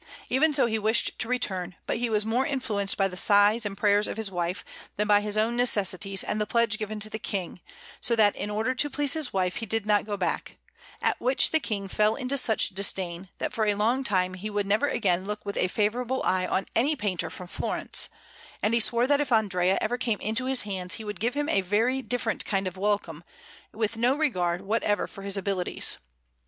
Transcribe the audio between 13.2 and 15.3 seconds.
that for a long time he would never again